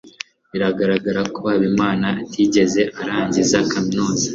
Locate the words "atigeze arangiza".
2.23-3.57